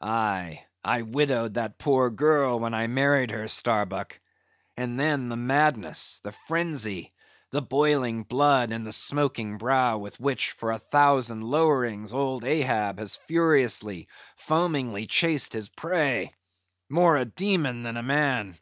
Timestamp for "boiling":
7.60-8.22